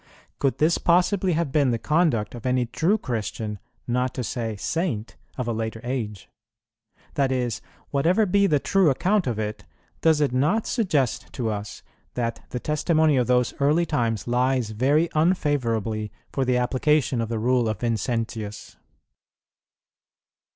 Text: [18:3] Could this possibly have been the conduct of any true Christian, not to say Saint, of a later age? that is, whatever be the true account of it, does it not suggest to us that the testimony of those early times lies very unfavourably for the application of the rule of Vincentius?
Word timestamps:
[18:3] 0.37 0.39
Could 0.39 0.57
this 0.57 0.77
possibly 0.79 1.33
have 1.33 1.51
been 1.51 1.69
the 1.69 1.77
conduct 1.77 2.33
of 2.33 2.43
any 2.47 2.65
true 2.65 2.97
Christian, 2.97 3.59
not 3.87 4.15
to 4.15 4.23
say 4.23 4.55
Saint, 4.55 5.15
of 5.37 5.47
a 5.47 5.53
later 5.53 5.79
age? 5.83 6.27
that 7.13 7.31
is, 7.31 7.61
whatever 7.91 8.25
be 8.25 8.47
the 8.47 8.57
true 8.57 8.89
account 8.89 9.27
of 9.27 9.37
it, 9.37 9.63
does 10.01 10.19
it 10.19 10.33
not 10.33 10.65
suggest 10.65 11.31
to 11.33 11.51
us 11.51 11.83
that 12.15 12.43
the 12.49 12.59
testimony 12.59 13.15
of 13.15 13.27
those 13.27 13.53
early 13.59 13.85
times 13.85 14.27
lies 14.27 14.71
very 14.71 15.07
unfavourably 15.13 16.11
for 16.31 16.45
the 16.45 16.57
application 16.57 17.21
of 17.21 17.29
the 17.29 17.37
rule 17.37 17.69
of 17.69 17.81
Vincentius? 17.81 18.77